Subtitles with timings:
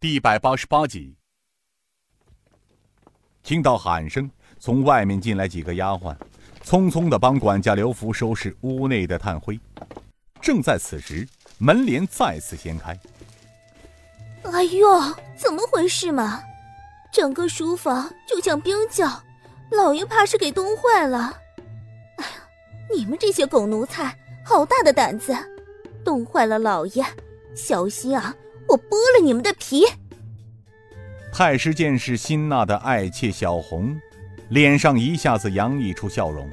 [0.00, 1.14] 第一百八十八集。
[3.42, 6.16] 听到喊声，从外面进来几个丫鬟，
[6.64, 9.60] 匆匆的帮管家刘福收拾屋内的炭灰。
[10.40, 11.28] 正在此时，
[11.58, 12.98] 门帘再次掀开。
[14.44, 14.88] 哎呦，
[15.36, 16.42] 怎么回事嘛？
[17.12, 19.22] 整个书房就像冰窖，
[19.70, 21.38] 老爷怕是给冻坏了。
[22.16, 22.32] 哎呀，
[22.90, 25.36] 你们这些狗奴才，好大的胆子，
[26.02, 27.04] 冻坏了老爷，
[27.54, 28.34] 小心啊！
[28.70, 29.84] 我剥了你们的皮！
[31.32, 33.98] 太师见是辛娜的爱妾小红，
[34.48, 36.48] 脸上一下子洋溢出笑容。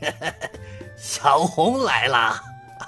[0.96, 2.40] 小红来了，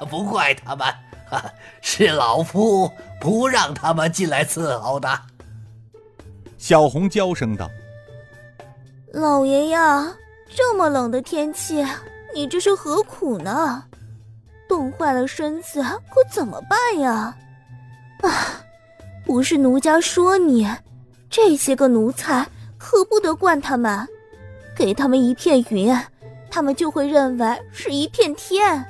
[0.08, 0.86] 不怪他们，
[1.82, 5.08] 是老夫不让他们进来伺候的。
[6.56, 7.68] 小红娇声道
[9.12, 10.14] ：“老爷呀，
[10.54, 11.84] 这么冷的天气，
[12.34, 13.84] 你这是何苦呢？
[14.68, 17.36] 冻坏了身子，可怎么办呀？”
[18.22, 18.64] 啊，
[19.24, 20.68] 不是奴家说你，
[21.30, 24.06] 这些个奴才可不得惯他们，
[24.76, 25.96] 给他们一片云，
[26.50, 28.84] 他们就会认为是一片天。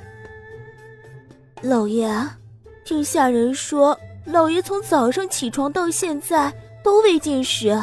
[1.61, 2.09] 老爷，
[2.85, 6.53] 听下人说，老爷从早上起床到现在
[6.83, 7.77] 都未进食，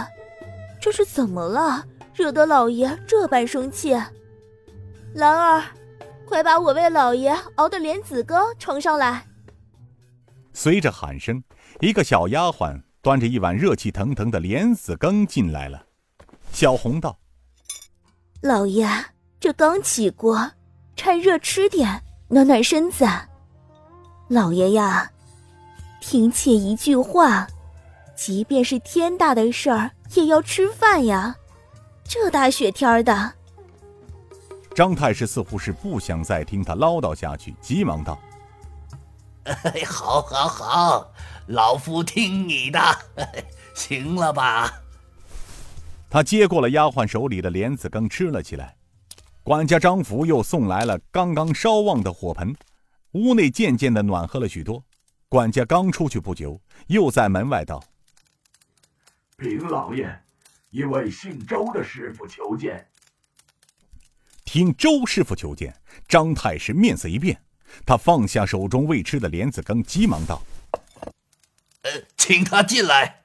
[0.81, 1.85] 这是怎么了？
[2.15, 3.95] 惹得老爷这般生气。
[5.13, 5.63] 兰儿，
[6.25, 9.23] 快把我为老爷熬的莲子羹盛上来。
[10.57, 11.45] 随着喊声，
[11.81, 15.85] 一个小丫鬟端着一碗热气腾腾的莲子羹进来了。
[16.51, 17.19] 小红道
[18.41, 18.89] ：“老爷，
[19.39, 20.51] 这刚起锅，
[20.97, 23.07] 趁热吃点，暖暖身子。
[24.29, 25.11] 老爷呀，
[26.01, 27.47] 听妾一句话，
[28.17, 31.37] 即便是天大的事儿，也要吃饭呀。
[32.03, 33.35] 这大雪天的。”
[34.75, 38.19] 张太师似乎是不想再听他唠叨下去，急忙道。
[39.86, 41.12] 好，好，好，
[41.47, 42.80] 老夫听你的，
[43.75, 44.83] 行了吧？
[46.08, 48.77] 他接过了丫鬟手里的莲子羹，吃了起来。
[49.42, 52.56] 管家张福又送来了刚刚烧旺的火盆，
[53.12, 54.83] 屋内渐渐的暖和了许多。
[55.29, 57.83] 管家刚出去不久，又在门外道
[59.36, 60.08] ：“禀老爷，
[60.70, 62.89] 一位姓周的师傅求见。”
[64.45, 65.74] 听周师傅求见，
[66.08, 67.40] 张太师面色一变。
[67.85, 70.43] 他放下手中未吃的莲子羹，急忙道
[71.83, 73.25] ：“呃，请他进来。”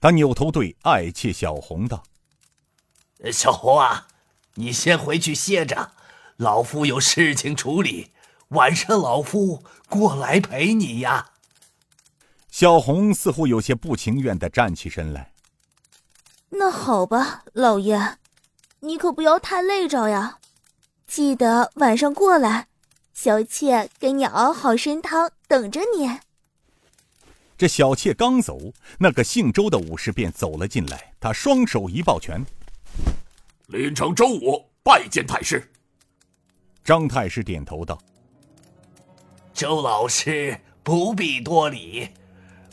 [0.00, 2.02] 他扭头对爱妾小红道
[3.32, 4.08] ：“小红啊，
[4.54, 5.92] 你先回去歇着，
[6.36, 8.10] 老夫有事情处理，
[8.48, 11.32] 晚上老夫过来陪你呀。”
[12.50, 15.32] 小红似乎有些不情愿的站起身来。
[16.50, 18.16] “那好吧，老爷，
[18.80, 20.38] 你可不要太累着呀，
[21.06, 22.68] 记得晚上过来。”
[23.22, 26.08] 小妾给你熬好参汤，等着你。
[27.58, 31.12] 这小妾刚走，那个姓周的武士便走了进来。
[31.20, 32.42] 他双手一抱拳
[33.68, 35.70] ：“临城周武拜见太师。”
[36.82, 37.98] 张太师点头道
[39.52, 42.08] ：“周老师不必多礼，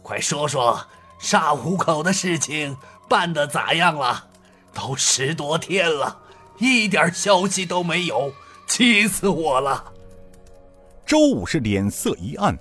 [0.01, 0.87] 快说说
[1.19, 2.77] 杀虎口的事情
[3.09, 4.29] 办的咋样了？
[4.73, 6.21] 都十多天了，
[6.57, 8.31] 一点消息都没有，
[8.65, 9.91] 气死我了！”
[11.07, 12.53] 周武是脸色一暗，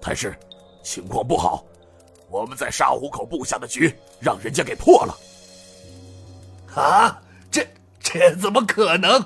[0.00, 0.34] 太师，
[0.82, 1.62] 情况不好，
[2.30, 5.14] 我们在沙湖口布下的局让人家给破了。
[6.74, 7.66] 啊，这
[8.00, 9.22] 这怎么可能？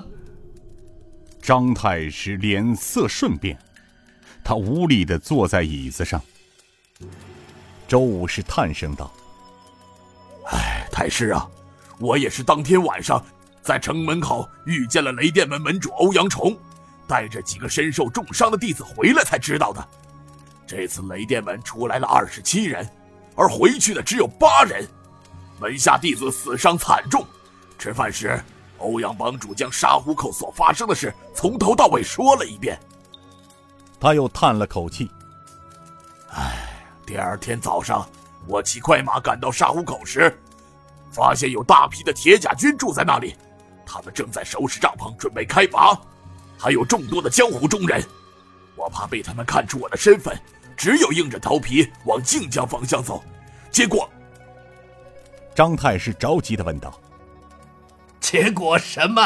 [1.41, 3.57] 张太师脸色瞬变，
[4.43, 6.21] 他无力的坐在椅子上。
[7.87, 9.09] 周武是叹声道
[10.51, 11.49] ：“哎，太师啊，
[12.01, 13.23] 我也是当天晚上
[13.61, 16.53] 在城门口遇见了雷电门门主欧阳崇。”
[17.07, 19.87] 带着几个身受重伤的弟子回来才知道的。
[20.65, 22.89] 这次雷电门出来了二十七人，
[23.35, 24.87] 而回去的只有八人，
[25.59, 27.25] 门下弟子死伤惨重。
[27.77, 28.41] 吃饭时，
[28.77, 32.79] 欧阳帮主将沙湖口所发生的事从头到尾说了一遍。
[33.99, 35.11] 他又叹了口气
[36.31, 36.69] ：“唉，
[37.05, 38.07] 第二天早上，
[38.47, 40.35] 我骑快马赶到沙湖口时，
[41.11, 43.35] 发现有大批的铁甲军住在那里，
[43.85, 45.93] 他们正在收拾帐篷，准备开拔。”
[46.57, 48.03] 还有众多的江湖中人，
[48.75, 50.37] 我怕被他们看出我的身份，
[50.77, 53.23] 只有硬着头皮往靖江方向走。
[53.69, 54.09] 结果，
[55.55, 56.99] 张太师着急的问道
[58.19, 59.21] ：“结果什么？”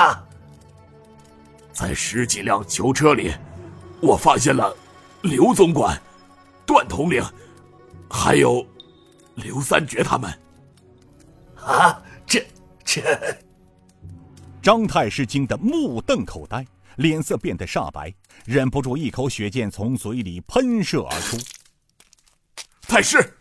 [1.71, 3.33] 在十几辆囚车里，
[4.01, 4.75] 我发现了
[5.21, 6.01] 刘总管、
[6.65, 7.23] 段统领，
[8.09, 8.65] 还有
[9.35, 10.31] 刘三绝他们。
[11.55, 12.43] 啊，这
[12.83, 13.03] 这！
[14.61, 16.65] 张太师惊得目瞪口呆。
[16.95, 18.13] 脸色变得煞白，
[18.45, 21.37] 忍不住一口血溅从嘴里喷射而出。
[22.81, 23.33] 太太师。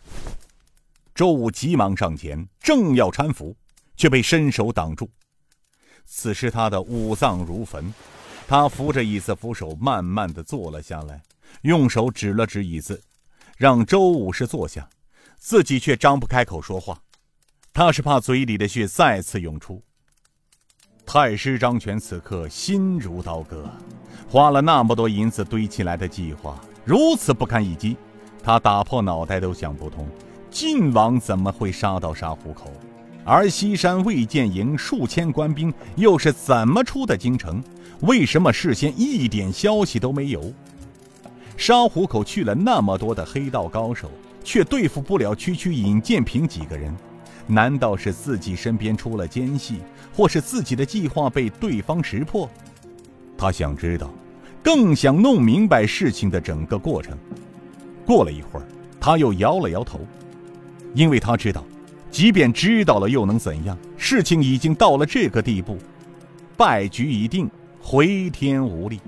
[1.15, 3.55] 周武急忙上前，正要搀扶，
[3.95, 5.09] 却被伸手挡住。
[6.05, 7.91] 此时他的五脏如焚，
[8.47, 11.23] 他扶着椅子扶手，慢慢的坐了下来，
[11.63, 13.01] 用手指了指椅子，
[13.57, 14.87] 让周武士坐下，
[15.39, 17.01] 自己却张不开口说话。
[17.73, 19.83] 他是怕嘴里的血再次涌出。
[21.09, 23.63] 太师张权此刻心如刀割，
[24.29, 27.95] 花了那么多银子堆起来的计划如此不堪一击，
[28.43, 30.05] 他打破脑袋都想不通。
[30.51, 32.73] 晋王怎么会杀到沙湖口？
[33.23, 37.63] 而西山魏建营数千官兵又是怎么出的京城？
[38.01, 40.51] 为什么事先一点消息都没有？
[41.55, 44.11] 沙湖口去了那么多的黑道高手，
[44.43, 46.93] 却对付不了区区尹建平几个人？
[47.47, 49.77] 难道是自己身边出了奸细，
[50.13, 52.49] 或是自己的计划被对方识破？
[53.37, 54.13] 他想知道，
[54.61, 57.17] 更想弄明白事情的整个过程。
[58.05, 58.67] 过了一会儿，
[58.99, 59.99] 他又摇了摇头。
[60.93, 61.63] 因为他知道，
[62.09, 63.77] 即便知道了又能怎样？
[63.97, 65.77] 事情已经到了这个地步，
[66.55, 67.49] 败局已定，
[67.79, 68.99] 回天无力。